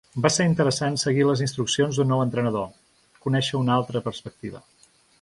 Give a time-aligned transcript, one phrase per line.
[0.25, 2.67] Va ser interessant seguir les instruccions d’un nou entrenador,
[3.27, 4.69] conèixer una altra perspectiva.